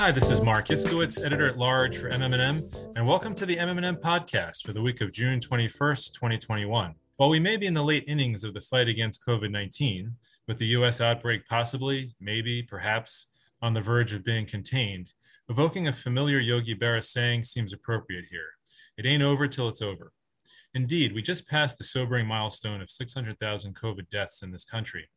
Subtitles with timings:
[0.00, 2.62] Hi, this is Marc Iskowitz, editor at large for MM&M,
[2.96, 6.94] and welcome to the MMM podcast for the week of June 21st, 2021.
[7.18, 10.14] While we may be in the late innings of the fight against COVID 19,
[10.48, 13.26] with the US outbreak possibly, maybe, perhaps
[13.60, 15.12] on the verge of being contained,
[15.50, 18.52] evoking a familiar Yogi Berra saying seems appropriate here.
[18.96, 20.12] It ain't over till it's over.
[20.72, 25.10] Indeed, we just passed the sobering milestone of 600,000 COVID deaths in this country.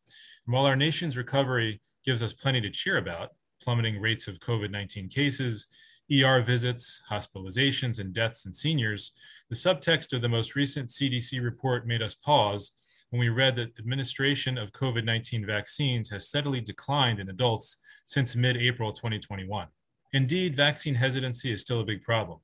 [0.46, 3.30] And while our nation's recovery gives us plenty to cheer about,
[3.64, 5.68] plummeting rates of COVID 19 cases,
[6.12, 9.14] ER visits, hospitalizations, and deaths in seniors,
[9.50, 12.74] the subtext of the most recent CDC report made us pause
[13.10, 18.36] when we read that administration of COVID 19 vaccines has steadily declined in adults since
[18.36, 19.68] mid April 2021.
[20.12, 22.40] Indeed, vaccine hesitancy is still a big problem.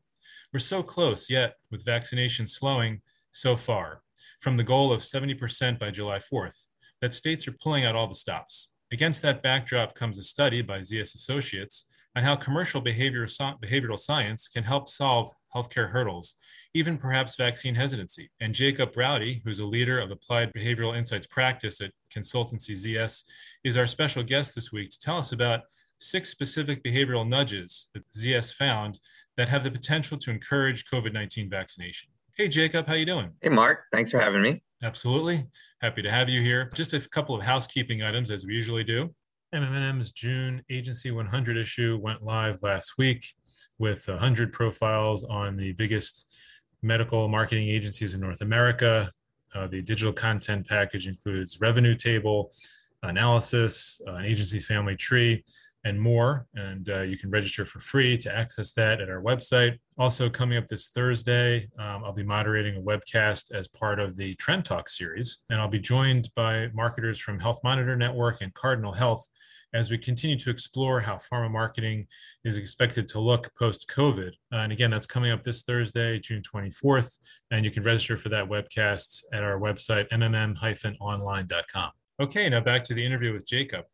[0.54, 4.02] We're so close, yet, with vaccination slowing so far
[4.40, 6.68] from the goal of 70% by July 4th,
[7.02, 8.70] that states are pulling out all the stops.
[8.92, 14.64] Against that backdrop comes a study by ZS Associates on how commercial behavioral science can
[14.64, 16.36] help solve healthcare hurdles,
[16.74, 18.32] even perhaps vaccine hesitancy.
[18.40, 23.24] And Jacob Braude, who's a leader of applied behavioral insights practice at consultancy ZS,
[23.64, 25.62] is our special guest this week to tell us about
[26.00, 29.00] six specific behavioral nudges that ZS found
[29.38, 32.10] that have the potential to encourage COVID-19 vaccination.
[32.36, 33.34] Hey Jacob, how you doing?
[33.42, 34.64] Hey Marc, thanks for having me.
[34.82, 35.46] Absolutely.
[35.82, 36.70] Happy to have you here.
[36.74, 39.14] Just a couple of housekeeping items as we usually do.
[39.54, 43.26] MMM's June Agency 100 issue went live last week
[43.78, 46.32] with 100 profiles on the biggest
[46.82, 49.12] medical marketing agencies in North America.
[49.54, 52.52] Uh, the digital content package includes revenue table,
[53.04, 55.44] analysis, uh, an agency family tree,
[55.86, 56.46] and more.
[56.56, 59.80] And uh, you can register for free to access that at our website.
[59.98, 64.36] Also, coming up this Thursday, um, I'll be moderating a webcast as part of the
[64.36, 65.40] Trend Talk series.
[65.50, 69.28] And I'll be joined by marketers from Health Monitor Network and Cardinal Health
[69.74, 72.08] as we continue to explore how pharma marketing
[72.44, 74.32] is expected to look post COVID.
[74.52, 77.20] Uh, and again, that's coming up this Thursday, June 24th.
[77.52, 81.99] And you can register for that webcast at our website, mmm online.com.
[82.22, 83.86] Okay, now back to the interview with Jacob.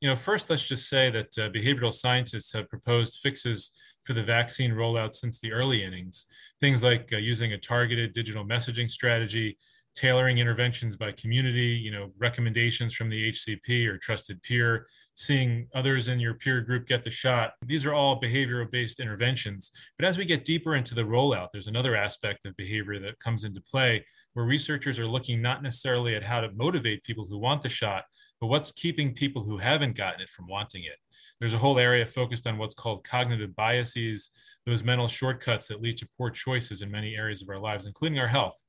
[0.00, 3.70] You know, first, let's just say that uh, behavioral scientists have proposed fixes
[4.02, 6.26] for the vaccine rollout since the early innings.
[6.60, 9.58] Things like uh, using a targeted digital messaging strategy,
[9.94, 16.06] tailoring interventions by community, you know, recommendations from the HCP or trusted peer, seeing others
[16.06, 17.54] in your peer group get the shot.
[17.66, 19.72] These are all behavioral based interventions.
[19.98, 23.42] But as we get deeper into the rollout, there's another aspect of behavior that comes
[23.42, 27.62] into play where researchers are looking not necessarily at how to motivate people who want
[27.62, 28.04] the shot,
[28.40, 30.96] but what's keeping people who haven't gotten it from wanting it?
[31.40, 34.30] There's a whole area focused on what's called cognitive biases,
[34.66, 38.20] those mental shortcuts that lead to poor choices in many areas of our lives, including
[38.20, 38.64] our health.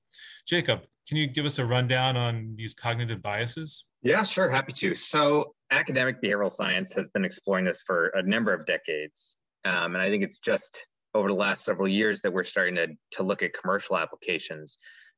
[0.48, 3.86] Jacob, can you give us a rundown on these cognitive biases?
[4.02, 4.96] Yeah, sure, happy to.
[4.96, 9.36] So, academic behavioral science has been exploring this for a number of decades.
[9.66, 12.88] Um, and I think it's just over the last several years that we're starting to,
[13.12, 14.78] to look at commercial applications.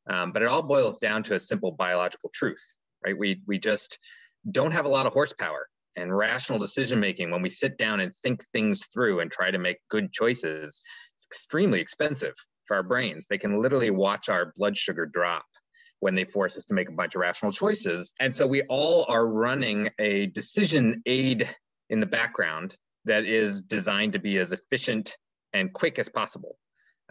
[0.10, 2.64] Um, but it all boils down to a simple biological truth,
[3.06, 3.18] right?
[3.18, 4.00] We, we just
[4.50, 8.16] don't have a lot of horsepower and rational decision making when we sit down and
[8.18, 10.82] think things through and try to make good choices
[11.18, 12.34] it's extremely expensive
[12.66, 15.46] for our brains they can literally watch our blood sugar drop
[16.02, 19.06] when they force us to make a bunch of rational choices and so we all
[19.08, 21.50] are running a decision aid
[21.90, 22.76] in the background
[23.06, 25.18] that is designed to be as efficient
[25.54, 26.58] and quick as possible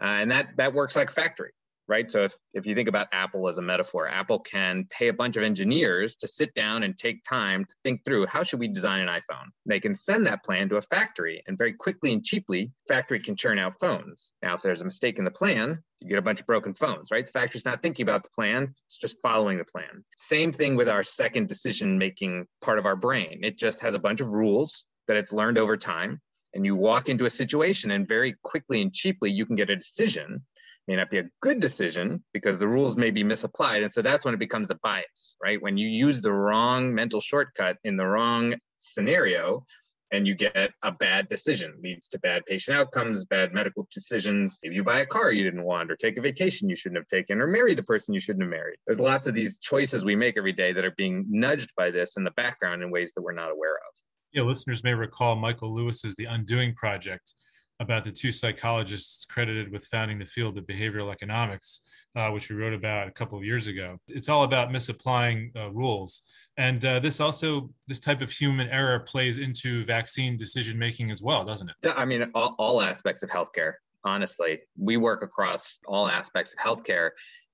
[0.01, 1.51] uh, and that that works like a factory
[1.91, 2.09] right?
[2.09, 5.35] So if, if you think about Apple as a metaphor, Apple can pay a bunch
[5.35, 9.01] of engineers to sit down and take time to think through how should we design
[9.01, 9.47] an iPhone?
[9.65, 13.35] They can send that plan to a factory and very quickly and cheaply, factory can
[13.35, 14.31] churn out phones.
[14.41, 17.11] Now, if there's a mistake in the plan, you get a bunch of broken phones,
[17.11, 17.25] right?
[17.25, 20.03] The factory's not thinking about the plan, it's just following the plan.
[20.17, 23.41] Same thing with our second decision making part of our brain.
[23.43, 26.19] It just has a bunch of rules that it's learned over time.
[26.53, 29.75] And you walk into a situation and very quickly and cheaply you can get a
[29.75, 30.43] decision
[30.87, 33.83] may not be a good decision because the rules may be misapplied.
[33.83, 35.61] And so that's when it becomes a bias, right?
[35.61, 39.65] When you use the wrong mental shortcut in the wrong scenario
[40.11, 44.59] and you get a bad decision, leads to bad patient outcomes, bad medical decisions.
[44.61, 47.07] If you buy a car you didn't want, or take a vacation you shouldn't have
[47.07, 48.77] taken, or marry the person you shouldn't have married.
[48.85, 52.17] There's lots of these choices we make every day that are being nudged by this
[52.17, 53.93] in the background in ways that we're not aware of.
[54.33, 57.33] Yeah, listeners may recall Michael Lewis's The Undoing Project,
[57.81, 61.81] about the two psychologists credited with founding the field of behavioral economics,
[62.15, 63.97] uh, which we wrote about a couple of years ago.
[64.07, 66.21] It's all about misapplying uh, rules,
[66.57, 71.21] and uh, this also this type of human error plays into vaccine decision making as
[71.21, 71.93] well, doesn't it?
[71.95, 73.73] I mean, all, all aspects of healthcare.
[74.03, 77.09] Honestly, we work across all aspects of healthcare,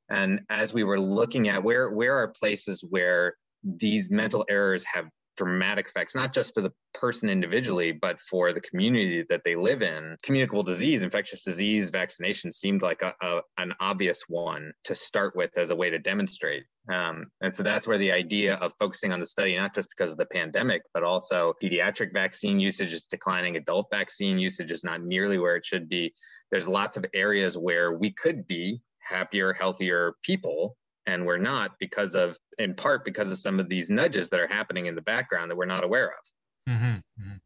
[0.10, 5.06] and as we were looking at where where are places where these mental errors have
[5.38, 9.82] dramatic effects, not just for the person individually, but for the community that they live
[9.82, 10.18] in.
[10.24, 15.52] Communicable disease, infectious disease vaccination seemed like a, a, an obvious one to start with
[15.58, 16.64] as a way to demonstrate.
[16.92, 20.12] Um, and so that's where the idea of focusing on the study, not just because
[20.12, 25.02] of the pandemic, but also pediatric vaccine usage is declining, adult vaccine usage is not
[25.02, 26.14] nearly where it should be.
[26.52, 32.14] There's lots of areas where we could be happier, healthier people and we're not because
[32.14, 35.50] of in part because of some of these nudges that are happening in the background
[35.50, 36.72] that we're not aware of.
[36.74, 37.38] Mm-hmm, mm-hmm.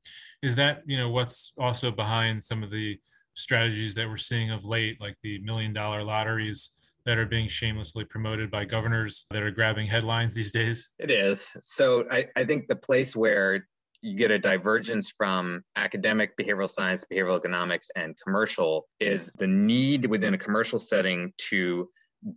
[0.42, 3.00] is that you know what's also behind some of the
[3.36, 6.72] strategies that we're seeing of late like the million dollar lotteries
[7.06, 10.90] that are being shamelessly promoted by governors that are grabbing headlines these days?
[11.00, 11.52] It is.
[11.62, 13.68] So i, I think the place where
[14.02, 20.08] you get a divergence from academic behavioral science behavioral economics and commercial is the need
[20.08, 21.88] within a commercial setting to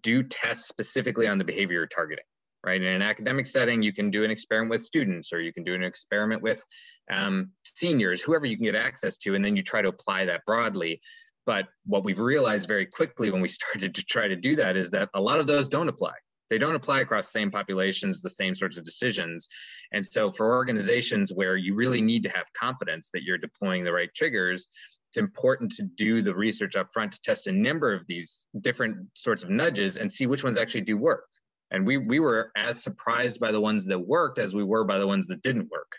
[0.02, 2.24] do tests specifically on the behavior you're targeting
[2.64, 2.80] right?
[2.80, 5.74] In an academic setting you can do an experiment with students or you can do
[5.74, 6.64] an experiment with
[7.12, 10.44] um, seniors whoever you can get access to and then you try to apply that
[10.46, 11.00] broadly.
[11.46, 14.90] But what we've realized very quickly when we started to try to do that is
[14.90, 16.14] that a lot of those don't apply.
[16.50, 19.48] They don't apply across the same populations the same sorts of decisions.
[19.92, 23.92] And so for organizations where you really need to have confidence that you're deploying the
[23.92, 24.68] right triggers
[25.14, 28.96] it's important to do the research up front to test a number of these different
[29.14, 31.28] sorts of nudges and see which ones actually do work.
[31.70, 34.98] And we, we were as surprised by the ones that worked as we were by
[34.98, 35.92] the ones that didn't work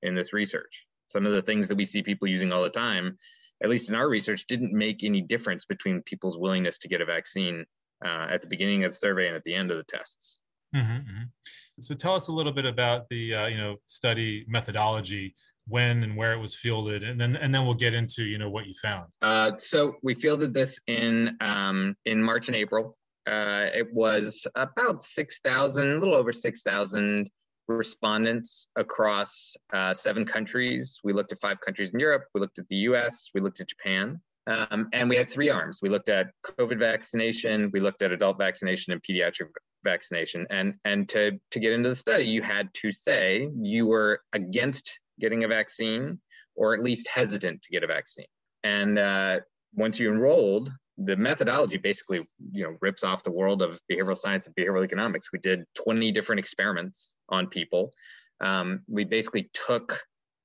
[0.00, 0.86] in this research.
[1.10, 3.18] Some of the things that we see people using all the time,
[3.62, 7.04] at least in our research, didn't make any difference between people's willingness to get a
[7.04, 7.66] vaccine
[8.02, 10.40] uh, at the beginning of the survey and at the end of the tests.
[10.74, 11.22] Mm-hmm, mm-hmm.
[11.80, 15.34] So tell us a little bit about the uh, you know study methodology
[15.68, 18.50] when and where it was fielded and then and then we'll get into you know
[18.50, 19.06] what you found.
[19.20, 22.96] Uh, so we fielded this in um, in march and april.
[23.26, 27.30] Uh, it was about 6000 a little over 6000
[27.68, 30.98] respondents across uh, seven countries.
[31.04, 33.68] We looked at five countries in europe we looked at the us we looked at
[33.68, 35.78] japan um, and we had three arms.
[35.82, 39.48] We looked at covid vaccination we looked at adult vaccination and pediatric
[39.84, 40.46] vaccination.
[40.50, 44.98] And and to to get into the study you had to say you were against
[45.22, 46.20] getting a vaccine
[46.54, 48.26] or at least hesitant to get a vaccine.
[48.62, 49.40] And uh,
[49.74, 52.20] once you enrolled, the methodology basically
[52.52, 55.32] you know rips off the world of behavioral science and behavioral economics.
[55.32, 57.92] We did 20 different experiments on people.
[58.40, 59.98] Um, we basically took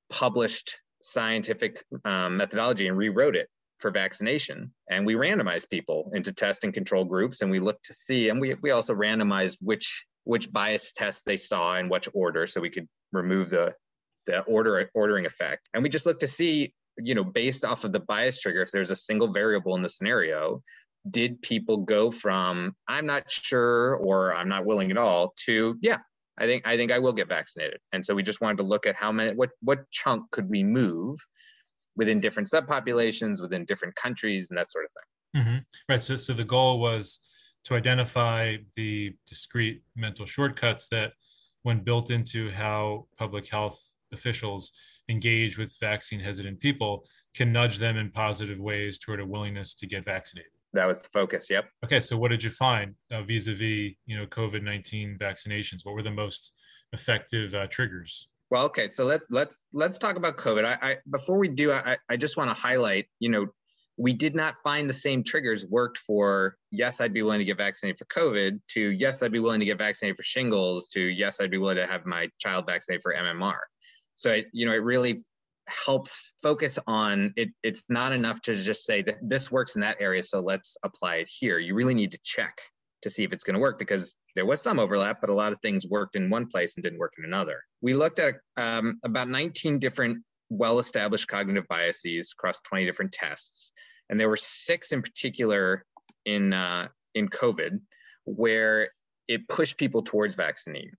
[0.09, 4.73] published scientific um, methodology and rewrote it for vaccination.
[4.89, 8.39] And we randomized people into test and control groups, and we looked to see, and
[8.39, 12.69] we, we also randomized which which bias tests they saw in which order, so we
[12.69, 13.73] could remove the
[14.27, 15.69] the order ordering effect.
[15.73, 18.71] And we just look to see, you know, based off of the bias trigger, if
[18.71, 20.61] there's a single variable in the scenario,
[21.09, 25.99] did people go from I'm not sure or I'm not willing at all to yeah,
[26.37, 27.79] I think I think I will get vaccinated.
[27.93, 30.63] And so we just wanted to look at how many what what chunk could we
[30.63, 31.17] move
[31.95, 35.43] within different subpopulations, within different countries, and that sort of thing.
[35.43, 35.57] Mm-hmm.
[35.89, 36.01] Right.
[36.01, 37.19] So so the goal was
[37.65, 41.13] to identify the discrete mental shortcuts that
[41.63, 44.71] when built into how public health officials
[45.09, 49.87] engage with vaccine hesitant people can nudge them in positive ways toward a willingness to
[49.87, 50.51] get vaccinated.
[50.73, 51.69] That was the focus yep.
[51.83, 55.79] Okay so what did you find uh, vis-a-vis you know covid-19 vaccinations?
[55.83, 56.53] What were the most
[56.93, 58.27] effective uh, triggers?
[58.49, 60.65] Well okay so let's let's let's talk about covid.
[60.65, 63.47] I, I before we do i, I just want to highlight you know
[63.97, 67.57] we did not find the same triggers worked for yes i'd be willing to get
[67.57, 71.41] vaccinated for covid to yes i'd be willing to get vaccinated for shingles to yes
[71.41, 73.57] i'd be willing to have my child vaccinated for mmr
[74.17, 75.23] so it, you know, it really
[75.67, 77.49] helps focus on it.
[77.61, 81.17] It's not enough to just say that this works in that area, so let's apply
[81.17, 81.59] it here.
[81.59, 82.59] You really need to check
[83.03, 85.53] to see if it's going to work because there was some overlap, but a lot
[85.53, 87.61] of things worked in one place and didn't work in another.
[87.81, 93.71] We looked at um, about 19 different well-established cognitive biases across 20 different tests,
[94.09, 95.85] and there were six in particular
[96.25, 97.81] in uh, in COVID
[98.25, 98.89] where
[99.27, 100.91] it pushed people towards vaccine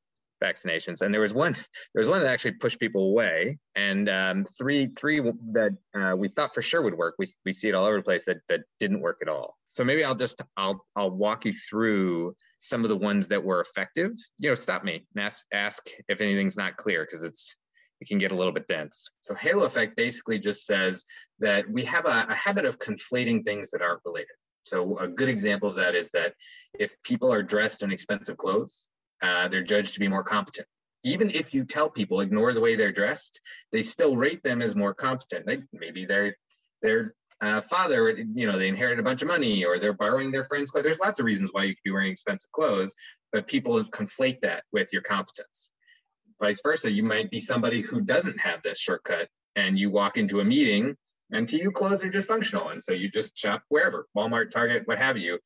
[0.42, 1.52] vaccinations, and there was one
[1.94, 5.20] there was one that actually pushed people away, and um, three three
[5.52, 7.14] that uh, we thought for sure would work.
[7.18, 9.56] We we see it all over the place that that didn't work at all.
[9.68, 13.60] So maybe I'll just I'll I'll walk you through some of the ones that were
[13.60, 14.12] effective.
[14.38, 17.56] You know, stop me and ask ask if anything's not clear because it's
[18.00, 19.08] it can get a little bit dense.
[19.22, 21.04] So halo effect basically just says
[21.40, 24.36] that we have a, a habit of conflating things that aren't related.
[24.64, 26.34] So a good example of that is that
[26.78, 28.88] if people are dressed in expensive clothes,
[29.22, 30.68] uh, they're judged to be more competent.
[31.04, 33.40] Even if you tell people ignore the way they're dressed,
[33.72, 35.46] they still rate them as more competent.
[35.46, 36.36] They, maybe their
[36.82, 40.44] their uh, father, you know, they inherited a bunch of money, or they're borrowing their
[40.44, 40.84] friends' clothes.
[40.84, 42.94] There's lots of reasons why you could be wearing expensive clothes,
[43.32, 45.70] but people conflate that with your competence.
[46.40, 50.40] vice versa, you might be somebody who doesn't have this shortcut and you walk into
[50.40, 50.96] a meeting
[51.32, 52.72] and to you clothes are dysfunctional.
[52.72, 55.38] And so you just shop wherever, Walmart, Target, what have you.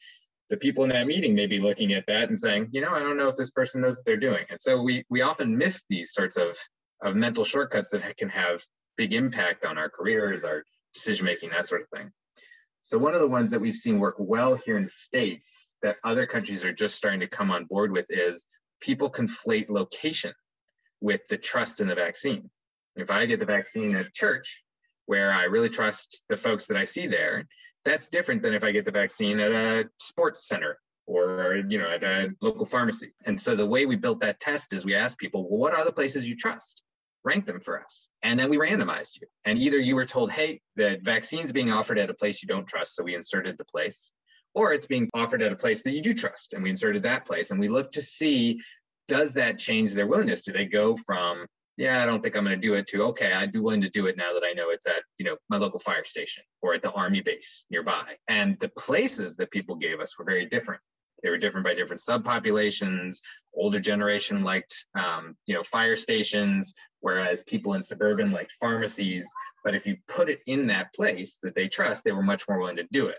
[0.52, 2.98] The people in that meeting may be looking at that and saying, you know, I
[2.98, 4.44] don't know if this person knows what they're doing.
[4.50, 6.58] And so we we often miss these sorts of,
[7.02, 8.62] of mental shortcuts that can have
[8.98, 12.10] big impact on our careers, our decision making, that sort of thing.
[12.82, 15.48] So one of the ones that we've seen work well here in the States
[15.80, 18.44] that other countries are just starting to come on board with is
[18.82, 20.34] people conflate location
[21.00, 22.50] with the trust in the vaccine.
[22.94, 24.62] If I get the vaccine at church,
[25.06, 27.46] where I really trust the folks that I see there,
[27.84, 31.88] that's different than if I get the vaccine at a sports center or you know
[31.88, 33.12] at a local pharmacy.
[33.26, 35.84] And so the way we built that test is we asked people, well, what are
[35.84, 36.82] the places you trust?
[37.24, 38.08] Rank them for us.
[38.22, 39.28] And then we randomized you.
[39.44, 42.66] And either you were told, hey, the vaccine's being offered at a place you don't
[42.66, 44.12] trust, so we inserted the place,
[44.54, 47.26] or it's being offered at a place that you do trust, and we inserted that
[47.26, 47.50] place.
[47.50, 48.60] And we looked to see
[49.08, 50.42] does that change their willingness?
[50.42, 51.46] Do they go from,
[51.82, 53.90] yeah, I don't think I'm going to do it to, okay, I'd be willing to
[53.90, 56.74] do it now that I know it's at, you know, my local fire station or
[56.74, 58.04] at the army base nearby.
[58.28, 60.80] And the places that people gave us were very different.
[61.24, 63.16] They were different by different subpopulations.
[63.52, 69.26] Older generation liked, um, you know, fire stations, whereas people in suburban liked pharmacies.
[69.64, 72.60] But if you put it in that place that they trust, they were much more
[72.60, 73.18] willing to do it.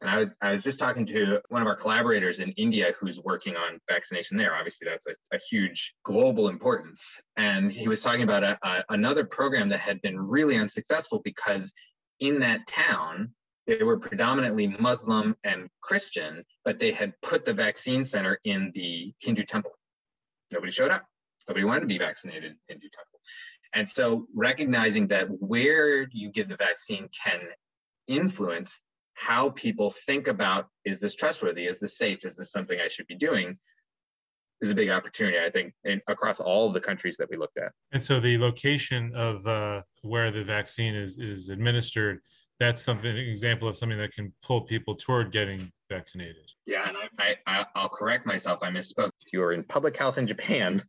[0.00, 3.18] And I was I was just talking to one of our collaborators in India who's
[3.20, 4.54] working on vaccination there.
[4.54, 7.00] Obviously, that's a, a huge global importance.
[7.36, 11.72] And he was talking about a, a, another program that had been really unsuccessful because
[12.20, 13.34] in that town
[13.66, 19.12] they were predominantly Muslim and Christian, but they had put the vaccine center in the
[19.20, 19.72] Hindu temple.
[20.50, 21.04] Nobody showed up.
[21.48, 23.20] Nobody wanted to be vaccinated in Hindu temple.
[23.74, 27.40] And so recognizing that where you give the vaccine can
[28.06, 28.80] influence
[29.18, 31.66] how people think about is this trustworthy?
[31.66, 32.24] Is this safe?
[32.24, 33.56] Is this something i should be doing?
[34.60, 37.58] Is a big opportunity i think in, across all of the countries that we looked
[37.58, 37.72] at.
[37.92, 42.20] And so the location of uh, where the vaccine is is administered
[42.60, 46.50] that's something an example of something that can pull people toward getting vaccinated.
[46.66, 48.60] Yeah and I, I i'll correct myself.
[48.62, 49.10] I misspoke.
[49.26, 50.82] If you were in public health in japan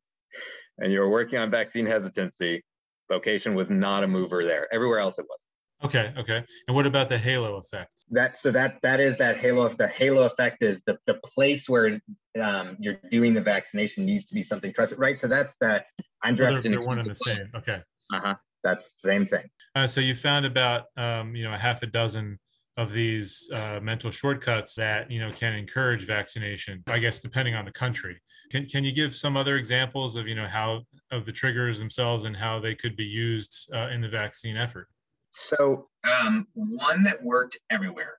[0.77, 2.63] and you were working on vaccine hesitancy
[3.09, 4.71] location was not a mover there.
[4.71, 5.38] Everywhere else it was
[5.83, 6.43] Okay, okay.
[6.67, 8.03] And what about the halo effect?
[8.11, 9.69] That so that that is that halo.
[9.69, 12.01] The halo effect is the the place where
[12.41, 15.19] um, you're doing the vaccination needs to be something trusted, right?
[15.19, 15.85] So that's that.
[16.21, 17.49] I'm dressed in one and the same.
[17.55, 17.81] Okay.
[18.11, 18.35] Uh huh.
[18.61, 19.49] That's the same thing.
[19.73, 22.39] Uh, so you found about um, you know a half a dozen
[22.75, 26.83] of these uh, mental shortcuts that you know can encourage vaccination.
[26.87, 28.21] I guess depending on the country.
[28.51, 32.25] Can can you give some other examples of you know how of the triggers themselves
[32.25, 34.87] and how they could be used uh, in the vaccine effort?
[35.31, 38.17] So um, one that worked everywhere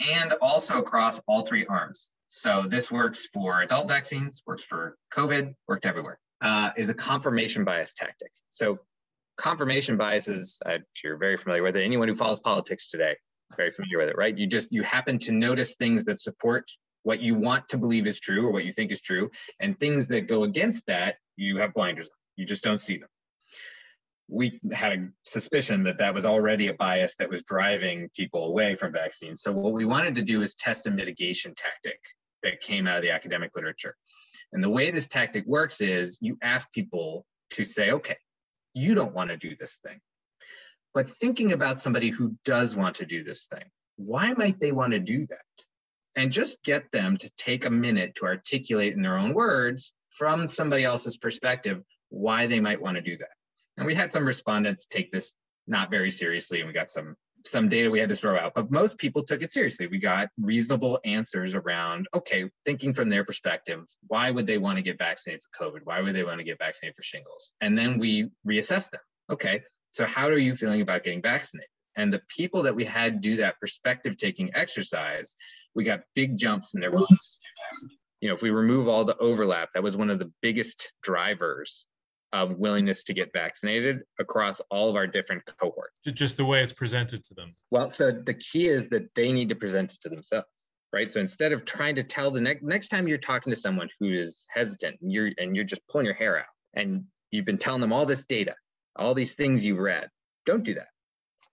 [0.00, 2.10] and also across all three arms.
[2.28, 7.64] So this works for adult vaccines, works for COVID, worked everywhere, uh, is a confirmation
[7.64, 8.30] bias tactic.
[8.48, 8.78] So
[9.36, 11.84] confirmation bias is, I'm sure you're very familiar with it.
[11.84, 13.16] Anyone who follows politics today,
[13.56, 14.36] very familiar with it, right?
[14.36, 16.70] You just, you happen to notice things that support
[17.02, 19.30] what you want to believe is true or what you think is true.
[19.60, 22.16] And things that go against that, you have blinders on.
[22.36, 23.08] You just don't see them
[24.28, 28.74] we had a suspicion that that was already a bias that was driving people away
[28.74, 29.42] from vaccines.
[29.42, 32.00] So what we wanted to do is test a mitigation tactic
[32.42, 33.94] that came out of the academic literature.
[34.52, 38.16] And the way this tactic works is you ask people to say, okay,
[38.74, 40.00] you don't want to do this thing.
[40.94, 43.64] But thinking about somebody who does want to do this thing,
[43.96, 45.64] why might they want to do that?
[46.16, 50.46] And just get them to take a minute to articulate in their own words from
[50.46, 53.30] somebody else's perspective why they might want to do that.
[53.76, 55.34] And we had some respondents take this
[55.66, 58.70] not very seriously, and we got some some data we had to throw out, but
[58.70, 59.86] most people took it seriously.
[59.86, 64.82] We got reasonable answers around, okay, thinking from their perspective, why would they want to
[64.82, 65.80] get vaccinated for COVID?
[65.84, 67.50] Why would they want to get vaccinated for shingles?
[67.60, 69.00] And then we reassess them.
[69.30, 71.68] Okay, so how are you feeling about getting vaccinated?
[71.96, 75.36] And the people that we had do that perspective taking exercise,
[75.74, 77.98] we got big jumps in their willingness to get vaccinated.
[78.20, 81.86] You know, if we remove all the overlap, that was one of the biggest drivers
[82.32, 85.94] of willingness to get vaccinated across all of our different cohorts.
[86.06, 87.54] Just the way it's presented to them.
[87.70, 90.46] Well, so the key is that they need to present it to themselves,
[90.92, 91.12] right?
[91.12, 94.12] So instead of trying to tell the next next time you're talking to someone who
[94.12, 97.80] is hesitant and you're and you're just pulling your hair out and you've been telling
[97.80, 98.54] them all this data,
[98.96, 100.08] all these things you've read,
[100.46, 100.88] don't do that.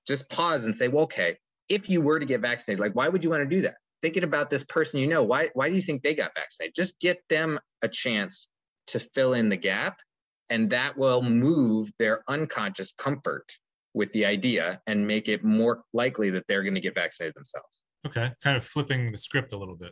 [0.07, 3.23] Just pause and say, well, okay, if you were to get vaccinated, like why would
[3.23, 3.75] you want to do that?
[4.01, 6.73] Thinking about this person you know, why why do you think they got vaccinated?
[6.73, 8.47] Just get them a chance
[8.87, 9.99] to fill in the gap
[10.49, 13.45] and that will move their unconscious comfort
[13.93, 17.81] with the idea and make it more likely that they're going to get vaccinated themselves.
[18.05, 19.91] Okay, kind of flipping the script a little bit.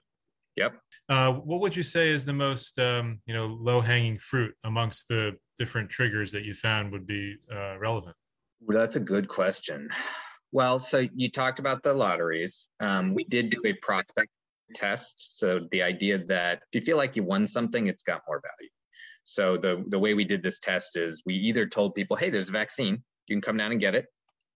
[0.56, 0.74] Yep.
[1.08, 5.08] Uh, what would you say is the most um, you know low hanging fruit amongst
[5.08, 8.16] the different triggers that you found would be uh, relevant?
[8.62, 9.90] Well, that's a good question.
[10.52, 12.70] Well, so you talked about the lotteries.
[12.80, 14.30] Um, we did do a prospect
[14.74, 15.38] test.
[15.38, 18.70] So the idea that if you feel like you won something, it's got more value.
[19.30, 22.48] So the the way we did this test is we either told people, "Hey, there's
[22.48, 23.04] a vaccine.
[23.28, 24.06] You can come down and get it.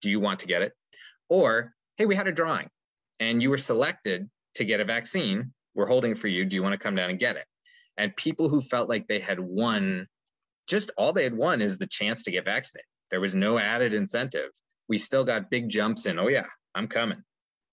[0.02, 0.72] Do you want to get it?"
[1.28, 2.70] Or, "Hey, we had a drawing,
[3.20, 5.54] and you were selected to get a vaccine.
[5.76, 6.46] We're holding for you.
[6.46, 7.46] Do you want to come down and get it?"
[7.98, 10.08] And people who felt like they had won,
[10.68, 12.88] just all they had won is the chance to get vaccinated.
[13.10, 14.52] There was no added incentive.
[14.88, 16.18] We still got big jumps in.
[16.18, 17.22] Oh yeah, I'm coming.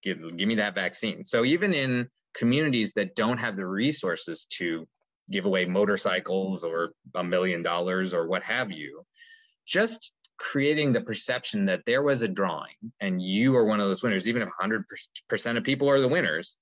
[0.02, 1.24] Give, give me that vaccine.
[1.24, 4.88] So even in communities that don't have the resources to
[5.30, 9.04] give away motorcycles or a million dollars or what have you.
[9.66, 14.02] Just creating the perception that there was a drawing and you are one of those
[14.02, 16.58] winners, even if 100% of people are the winners,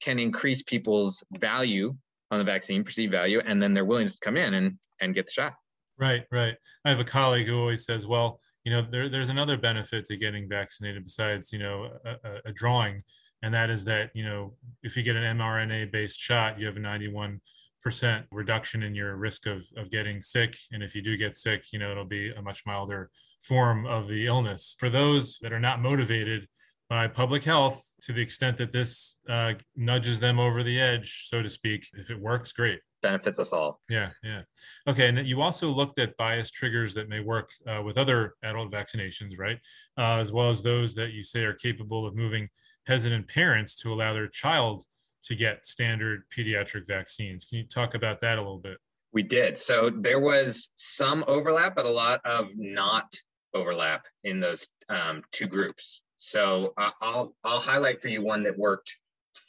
[0.00, 1.94] can increase people's value
[2.30, 5.26] on the vaccine, perceived value, and then their willingness to come in and, and get
[5.26, 5.54] the shot.
[5.98, 6.54] Right, right.
[6.84, 10.16] I have a colleague who always says, well, you know, there, there's another benefit to
[10.16, 13.02] getting vaccinated besides, you know, a, a drawing.
[13.42, 16.76] And that is that, you know, if you get an mRNA based shot, you have
[16.76, 17.40] a 91
[17.82, 20.56] percent reduction in your risk of, of getting sick.
[20.72, 24.08] And if you do get sick, you know, it'll be a much milder form of
[24.08, 24.76] the illness.
[24.78, 26.48] For those that are not motivated
[26.88, 31.42] by public health to the extent that this uh, nudges them over the edge, so
[31.42, 32.80] to speak, if it works, great.
[33.02, 33.80] Benefits us all.
[33.88, 34.42] Yeah, yeah.
[34.88, 38.72] Okay, and you also looked at bias triggers that may work uh, with other adult
[38.72, 39.58] vaccinations, right?
[39.98, 42.48] Uh, as well as those that you say are capable of moving
[42.86, 44.84] hesitant parents to allow their child
[45.26, 47.44] to get standard pediatric vaccines.
[47.44, 48.78] Can you talk about that a little bit?
[49.12, 49.56] We did.
[49.56, 53.14] So there was some overlap, but a lot of not
[53.54, 56.02] overlap in those um, two groups.
[56.16, 58.96] So I'll I'll highlight for you one that worked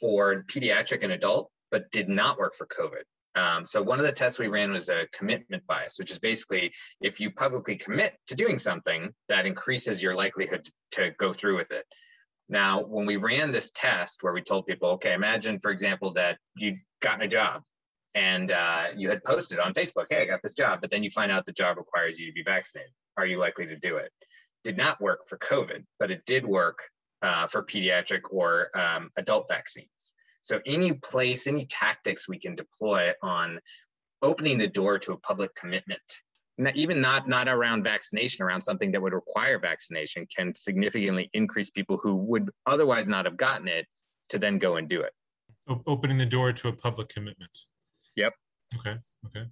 [0.00, 3.04] for pediatric and adult, but did not work for COVID.
[3.34, 6.72] Um, so one of the tests we ran was a commitment bias, which is basically
[7.00, 11.70] if you publicly commit to doing something, that increases your likelihood to go through with
[11.70, 11.84] it.
[12.48, 16.38] Now, when we ran this test where we told people, okay, imagine, for example, that
[16.56, 17.62] you'd gotten a job
[18.14, 21.10] and uh, you had posted on Facebook, hey, I got this job, but then you
[21.10, 22.92] find out the job requires you to be vaccinated.
[23.16, 24.10] Are you likely to do it?
[24.64, 26.78] Did not work for COVID, but it did work
[27.20, 30.14] uh, for pediatric or um, adult vaccines.
[30.40, 33.60] So, any place, any tactics we can deploy on
[34.22, 36.00] opening the door to a public commitment
[36.74, 41.98] even not not around vaccination, around something that would require vaccination, can significantly increase people
[42.02, 43.86] who would otherwise not have gotten it
[44.30, 45.12] to then go and do it.
[45.86, 47.58] opening the door to a public commitment.
[48.16, 48.34] Yep.
[48.76, 48.96] Okay.
[49.26, 49.46] Okay.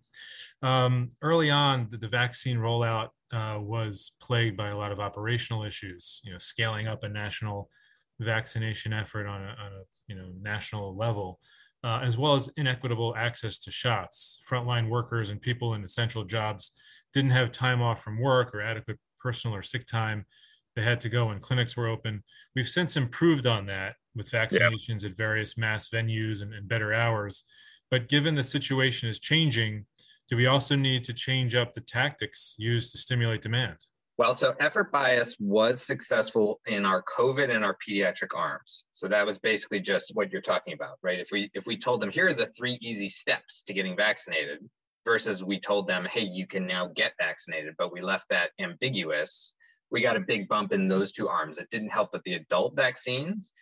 [0.63, 5.65] Um, early on, the, the vaccine rollout uh, was plagued by a lot of operational
[5.65, 6.21] issues.
[6.25, 7.71] You know, scaling up a national
[8.19, 11.41] vaccination effort on a, on a you know national level.
[11.85, 14.41] Uh, as well as inequitable access to shots.
[14.51, 16.73] Frontline workers and people in essential jobs
[17.17, 20.27] didn't have time off from work or adequate personal or sick time.
[20.75, 22.23] They had to go when clinics were open.
[22.55, 25.09] We've since improved on that with vaccinations yeah.
[25.09, 27.45] at various mass venues and, and better hours.
[27.91, 29.87] But given the situation is changing,
[30.29, 33.79] do we also need to change up the tactics used to stimulate demand?
[34.19, 38.85] Well, so effort bias was successful in our COVID and our pediatric arms.
[38.93, 41.19] So that was basically just what you're talking about, right?
[41.19, 44.59] If we if we told them here are the three easy steps to getting vaccinated,
[45.07, 49.55] versus we told them, hey, you can now get vaccinated, but we left that ambiguous.
[49.91, 51.57] We got a big bump in those two arms.
[51.57, 53.53] It didn't help with the adult vaccines,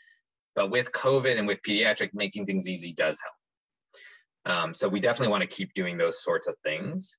[0.57, 4.57] but with COVID and with pediatric, making things easy does help.
[4.57, 7.17] Um, so we definitely want to keep doing those sorts of things.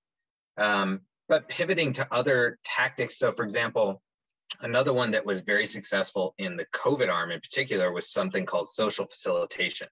[0.57, 3.17] Um, but pivoting to other tactics.
[3.17, 4.01] So, for example,
[4.61, 8.67] another one that was very successful in the COVID arm in particular was something called
[8.67, 9.87] social facilitation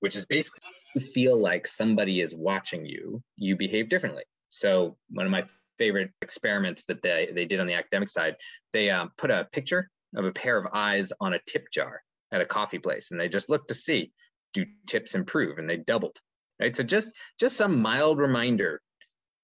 [0.00, 0.60] which is basically
[0.94, 4.24] you feel like somebody is watching you, you behave differently.
[4.50, 5.44] So one of my
[5.78, 8.36] favorite experiments that they, they did on the academic side,
[8.72, 12.40] they um, put a picture of a pair of eyes on a tip jar at
[12.40, 14.12] a coffee place, and they just looked to see
[14.54, 16.18] do tips improve, and they doubled.
[16.58, 18.80] Right, so just just some mild reminder,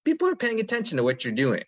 [0.03, 1.63] people are paying attention to what you're doing,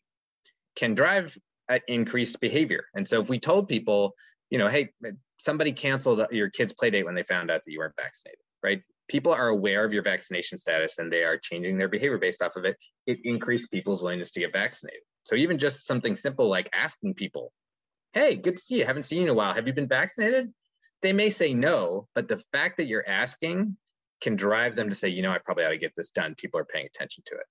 [0.75, 1.37] can drive
[1.69, 2.85] at increased behavior.
[2.95, 4.15] And so if we told people,
[4.49, 4.89] you know, hey,
[5.37, 8.81] somebody canceled your kid's play date when they found out that you weren't vaccinated right?
[9.07, 12.55] People are aware of your vaccination status and they are changing their behavior based off
[12.55, 12.75] of it.
[13.05, 15.01] It increased people's willingness to get vaccinated.
[15.23, 17.51] So even just something simple like asking people,
[18.13, 18.85] hey, good to see you.
[18.85, 19.53] Haven't seen you in a while.
[19.53, 20.51] Have you been vaccinated?
[21.01, 23.77] They may say no, but the fact that you're asking
[24.21, 26.33] can drive them to say, you know, I probably ought to get this done.
[26.35, 27.45] People are paying attention to it.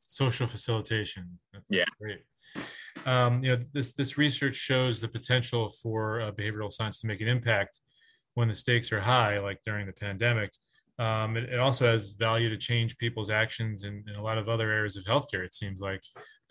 [0.00, 1.38] Social facilitation.
[1.52, 1.84] That's, yeah.
[2.00, 2.20] great.
[3.06, 7.20] Um, you know, this this research shows the potential for uh, behavioral science to make
[7.22, 7.80] an impact
[8.34, 10.52] when the stakes are high, like during the pandemic.
[10.98, 14.48] Um, it, it, also has value to change people's actions in, in, a lot of
[14.48, 16.02] other areas of healthcare, it seems like.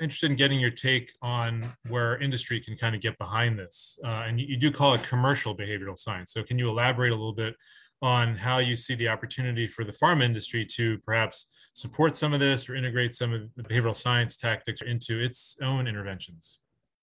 [0.01, 3.99] Interested in getting your take on where industry can kind of get behind this.
[4.03, 6.33] Uh, and you, you do call it commercial behavioral science.
[6.33, 7.55] So, can you elaborate a little bit
[8.01, 12.39] on how you see the opportunity for the pharma industry to perhaps support some of
[12.39, 16.57] this or integrate some of the behavioral science tactics into its own interventions?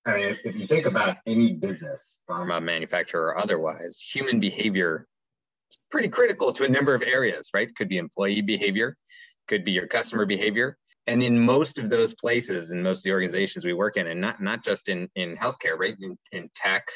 [0.08, 5.06] I mean, if you think about any business, pharma manufacturer or otherwise, human behavior
[5.70, 7.68] is pretty critical to a number of areas, right?
[7.76, 8.96] Could be employee behavior,
[9.48, 10.78] could be your customer behavior.
[11.06, 14.20] And in most of those places, in most of the organizations we work in, and
[14.20, 15.94] not, not just in, in healthcare, right?
[16.00, 16.86] In, in tech,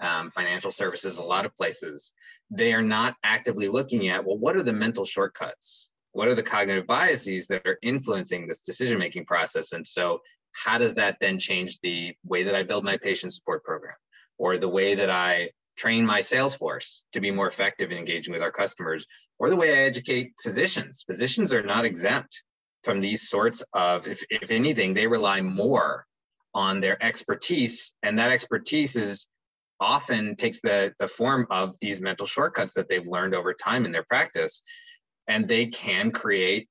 [0.00, 2.12] um, financial services, a lot of places,
[2.50, 5.90] they are not actively looking at, well, what are the mental shortcuts?
[6.12, 9.72] What are the cognitive biases that are influencing this decision making process?
[9.72, 10.20] And so,
[10.52, 13.96] how does that then change the way that I build my patient support program
[14.38, 18.32] or the way that I train my sales force to be more effective in engaging
[18.32, 19.06] with our customers
[19.38, 21.04] or the way I educate physicians?
[21.06, 22.42] Physicians are not exempt
[22.84, 26.06] from these sorts of, if, if anything, they rely more
[26.54, 29.26] on their expertise, and that expertise is
[29.80, 33.92] often takes the, the form of these mental shortcuts that they've learned over time in
[33.92, 34.62] their practice.
[35.26, 36.68] And they can create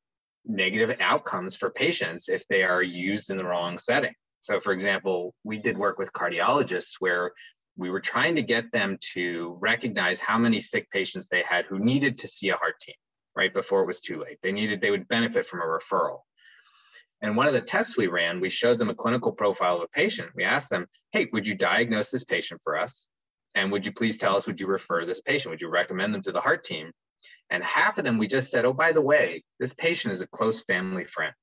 [0.49, 4.13] negative outcomes for patients if they are used in the wrong setting.
[4.41, 7.31] So, for example, we did work with cardiologists where
[7.77, 11.79] we were trying to get them to recognize how many sick patients they had who
[11.79, 12.95] needed to see a heart team
[13.35, 14.37] right before it was too late.
[14.41, 16.19] They needed, they would benefit from a referral.
[17.21, 19.87] And one of the tests we ran, we showed them a clinical profile of a
[19.87, 20.31] patient.
[20.35, 23.07] We asked them, hey, would you diagnose this patient for us?
[23.55, 25.51] And would you please tell us, would you refer this patient?
[25.51, 26.91] Would you recommend them to the heart team?
[27.49, 30.27] And half of them, we just said, oh, by the way, this patient is a
[30.27, 31.33] close family friend.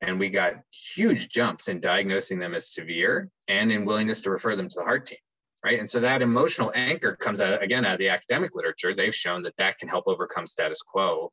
[0.00, 4.56] And we got huge jumps in diagnosing them as severe and in willingness to refer
[4.56, 5.18] them to the heart team.
[5.64, 5.80] Right.
[5.80, 8.94] And so that emotional anchor comes out again out of the academic literature.
[8.94, 11.32] They've shown that that can help overcome status quo.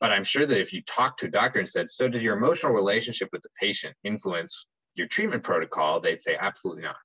[0.00, 2.36] But I'm sure that if you talk to a doctor and said, So does your
[2.36, 6.00] emotional relationship with the patient influence your treatment protocol?
[6.00, 6.96] They'd say, Absolutely not.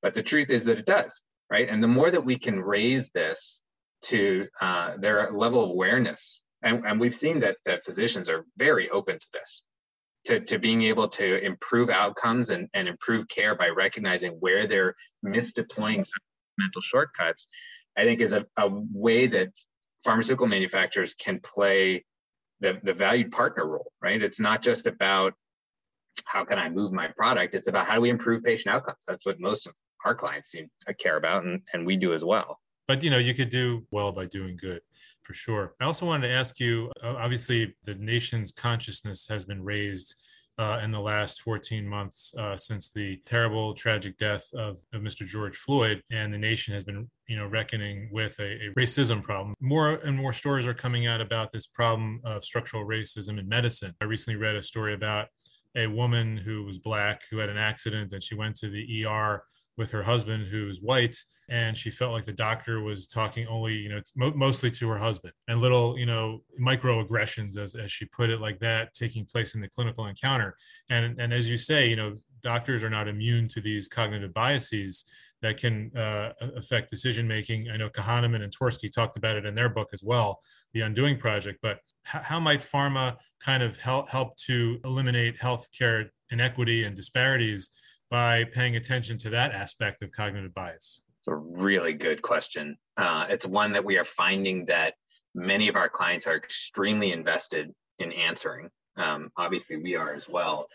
[0.00, 1.20] But the truth is that it does,
[1.50, 1.68] right?
[1.68, 3.64] And the more that we can raise this
[4.02, 8.90] to uh, their level of awareness, and, and we've seen that, that physicians are very
[8.90, 9.64] open to this,
[10.26, 14.94] to, to being able to improve outcomes and, and improve care by recognizing where they're
[15.24, 16.04] misdeploying
[16.58, 17.48] mental shortcuts,
[17.96, 19.48] I think is a, a way that
[20.04, 22.04] pharmaceutical manufacturers can play
[22.60, 24.20] the, the valued partner role, right?
[24.20, 25.34] It's not just about
[26.24, 29.04] how can I move my product, it's about how do we improve patient outcomes.
[29.06, 32.24] That's what most of our clients seem to care about, and, and we do as
[32.24, 32.58] well.
[32.88, 34.80] But you know, you could do well by doing good,
[35.22, 35.74] for sure.
[35.78, 36.90] I also wanted to ask you.
[37.02, 40.14] Obviously, the nation's consciousness has been raised
[40.58, 45.24] uh, in the last 14 months uh, since the terrible, tragic death of, of, Mr.
[45.24, 49.54] George Floyd, and the nation has been, you know, reckoning with a, a, racism problem.
[49.60, 53.94] More and more stories are coming out about this problem of structural racism in medicine.
[54.00, 55.28] I recently read a story about
[55.76, 59.44] a woman who was black who had an accident and she went to the ER
[59.78, 61.16] with her husband who's white
[61.48, 64.98] and she felt like the doctor was talking only you know mo- mostly to her
[64.98, 69.54] husband and little you know microaggressions as, as she put it like that taking place
[69.54, 70.54] in the clinical encounter
[70.90, 75.04] and and as you say you know doctors are not immune to these cognitive biases
[75.42, 77.70] that can uh, affect decision making.
[77.70, 80.40] I know Kahneman and Tversky talked about it in their book as well,
[80.72, 81.60] The Undoing Project.
[81.62, 87.70] But how, how might pharma kind of help help to eliminate healthcare inequity and disparities
[88.10, 91.00] by paying attention to that aspect of cognitive bias?
[91.20, 92.76] It's a really good question.
[92.96, 94.94] Uh, it's one that we are finding that
[95.34, 98.70] many of our clients are extremely invested in answering.
[98.96, 100.68] Um, obviously, we are as well.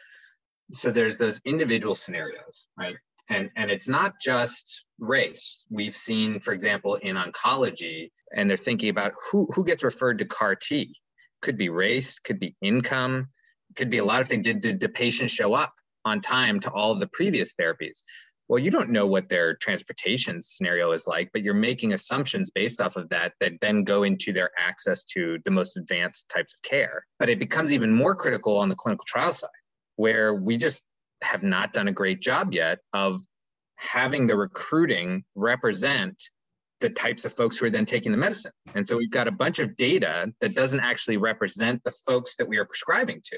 [0.72, 2.96] So there's those individual scenarios, right?
[3.30, 5.66] And, and it's not just race.
[5.70, 10.26] We've seen, for example, in oncology, and they're thinking about who, who gets referred to
[10.26, 10.96] CAR T.
[11.42, 13.30] Could be race, could be income,
[13.76, 14.46] could be a lot of things.
[14.46, 15.74] Did, did the patient show up?
[16.06, 18.04] On time to all of the previous therapies.
[18.50, 22.82] Well, you don't know what their transportation scenario is like, but you're making assumptions based
[22.82, 26.62] off of that that then go into their access to the most advanced types of
[26.62, 27.06] care.
[27.20, 29.50] But it becomes even more critical on the clinical trial side,
[29.96, 30.84] where we just
[31.22, 33.22] have not done a great job yet of
[33.78, 36.22] having the recruiting represent
[36.82, 38.52] the types of folks who are then taking the medicine.
[38.76, 42.48] And so we've got a bunch of data that doesn't actually represent the folks that
[42.48, 43.38] we are prescribing to.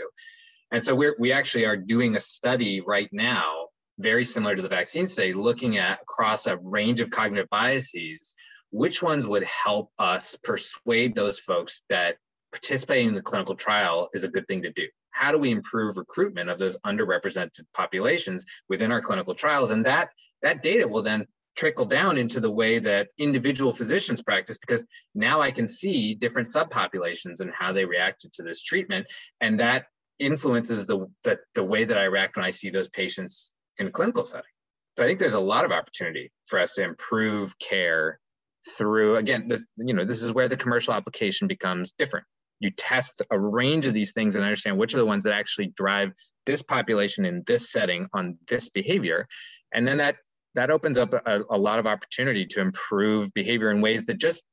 [0.71, 3.67] And so we're, we actually are doing a study right now,
[3.99, 8.35] very similar to the vaccine study, looking at across a range of cognitive biases,
[8.71, 12.17] which ones would help us persuade those folks that
[12.51, 14.87] participating in the clinical trial is a good thing to do.
[15.11, 19.71] How do we improve recruitment of those underrepresented populations within our clinical trials?
[19.71, 20.09] And that
[20.41, 21.25] that data will then
[21.55, 26.49] trickle down into the way that individual physicians practice because now I can see different
[26.49, 29.07] subpopulations and how they reacted to this treatment.
[29.39, 29.85] And that
[30.19, 33.91] influences the, the, the way that I react when I see those patients in a
[33.91, 34.45] clinical setting.
[34.97, 38.19] So I think there's a lot of opportunity for us to improve care
[38.77, 42.25] through, again, this, you know, this is where the commercial application becomes different.
[42.59, 45.73] You test a range of these things and understand which are the ones that actually
[45.75, 46.13] drive
[46.45, 49.27] this population in this setting on this behavior.
[49.73, 50.15] And then that
[50.55, 54.43] that opens up a, a lot of opportunity to improve behavior in ways that just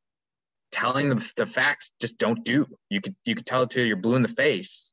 [0.72, 2.66] telling the, the facts just don't do.
[2.90, 4.92] You could you could tell it to you're blue in the face.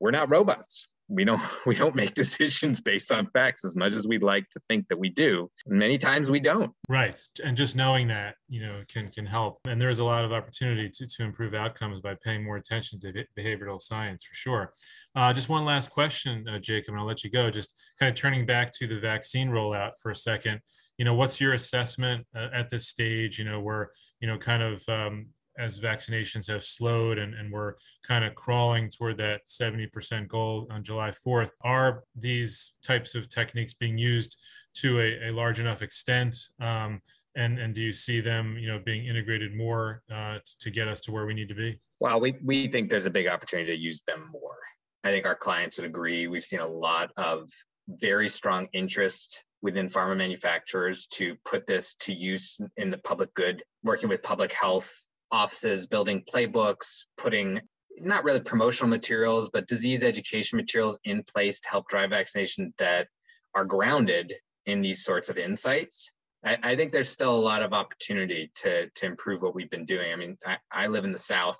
[0.00, 0.86] We're not robots.
[1.08, 4.60] We don't we don't make decisions based on facts as much as we'd like to
[4.68, 5.50] think that we do.
[5.66, 6.72] Many times we don't.
[6.88, 7.18] Right.
[7.44, 9.60] And just knowing that you know can can help.
[9.66, 13.24] And there's a lot of opportunity to, to improve outcomes by paying more attention to
[13.38, 14.72] behavioral science for sure.
[15.14, 17.50] Uh, just one last question uh, jacob and i'll let you go.
[17.50, 20.60] Just kind of turning back to the vaccine rollout for a second
[20.98, 24.62] you know what's your assessment uh, at this stage you know where you know kind
[24.62, 25.26] of um,
[25.58, 30.82] as vaccinations have slowed and, and we're kind of crawling toward that 70% goal on
[30.82, 34.38] July 4th, are these types of techniques being used
[34.74, 36.36] to a, a large enough extent?
[36.60, 37.00] Um,
[37.34, 41.00] and, and do you see them, you know, being integrated more uh, to get us
[41.02, 41.78] to where we need to be?
[42.00, 44.56] Well, we, we think there's a big opportunity to use them more.
[45.04, 46.26] I think our clients would agree.
[46.26, 47.50] We've seen a lot of
[47.88, 53.62] very strong interest within pharma manufacturers to put this to use in the public good,
[53.82, 54.92] working with public health
[55.30, 57.60] offices building playbooks, putting
[57.98, 63.08] not really promotional materials, but disease education materials in place to help drive vaccination that
[63.54, 64.34] are grounded
[64.66, 66.12] in these sorts of insights.
[66.44, 69.86] I, I think there's still a lot of opportunity to, to improve what we've been
[69.86, 70.12] doing.
[70.12, 71.58] I mean, I, I live in the South.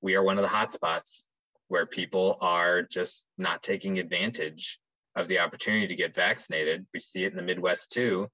[0.00, 1.24] We are one of the hotspots
[1.68, 4.78] where people are just not taking advantage
[5.16, 6.86] of the opportunity to get vaccinated.
[6.94, 8.28] We see it in the Midwest too.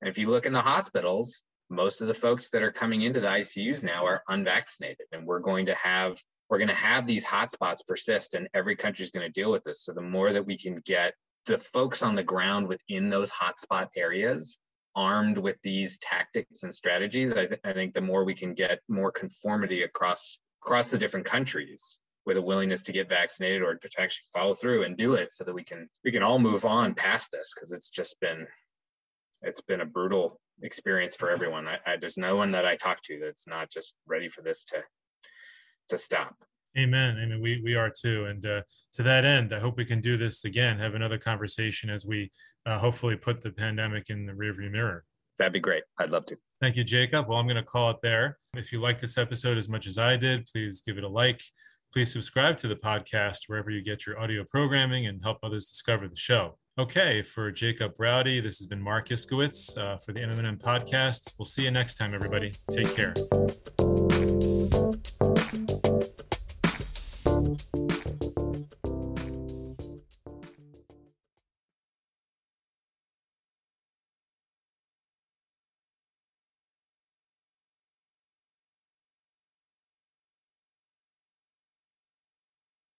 [0.00, 3.20] And if you look in the hospitals, most of the folks that are coming into
[3.20, 7.26] the ICUs now are unvaccinated, and we're going to have we're going to have these
[7.26, 9.84] hotspots persist, and every country is going to deal with this.
[9.84, 11.14] So the more that we can get
[11.46, 14.56] the folks on the ground within those hotspot areas
[14.94, 18.80] armed with these tactics and strategies, I, th- I think the more we can get
[18.88, 23.88] more conformity across across the different countries with a willingness to get vaccinated or to
[23.98, 26.94] actually follow through and do it so that we can we can all move on
[26.94, 28.46] past this because it's just been
[29.42, 31.66] it's been a brutal experience for everyone.
[31.66, 34.64] I, I, there's no one that I talk to that's not just ready for this
[34.66, 34.82] to
[35.90, 36.34] to stop.
[36.78, 37.16] Amen.
[37.16, 38.26] I mean, we we are too.
[38.26, 38.62] And uh,
[38.94, 40.78] to that end, I hope we can do this again.
[40.78, 42.30] Have another conversation as we
[42.66, 45.04] uh, hopefully put the pandemic in the rearview mirror.
[45.38, 45.84] That'd be great.
[45.98, 46.36] I'd love to.
[46.60, 47.28] Thank you, Jacob.
[47.28, 48.38] Well, I'm going to call it there.
[48.54, 51.42] If you like this episode as much as I did, please give it a like.
[51.92, 56.08] Please subscribe to the podcast wherever you get your audio programming and help others discover
[56.08, 56.58] the show.
[56.78, 61.32] Okay, for Jacob Braude, this has been Marc Iskowitz uh, for the MMM podcast.
[61.38, 62.52] We'll see you next time, everybody.
[62.70, 63.14] Take care.